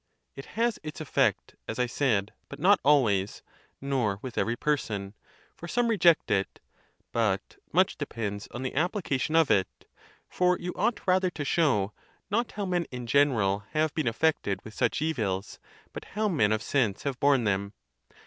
[0.35, 3.43] It has its effect, as I said, but not always,
[3.79, 5.13] nor with every person,
[5.55, 6.59] for some reject it;
[7.11, 9.85] but much depends on the application of it;
[10.27, 11.93] for you ought rather to show,
[12.31, 15.59] not how men in gen eral have been affected with such evils,
[15.93, 17.73] but how men of sense have borne them.